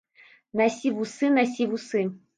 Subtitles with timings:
[0.61, 2.01] Насі вусы, насі вусы!